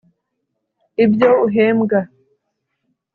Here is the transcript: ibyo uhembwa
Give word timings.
ibyo 1.03 1.29
uhembwa 1.45 1.99